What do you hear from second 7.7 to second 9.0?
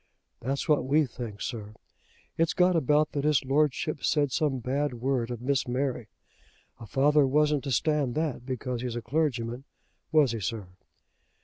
stand that because he's